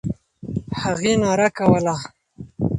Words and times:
هغې 0.81 1.13
ناره 1.21 1.47
کوله. 1.57 1.95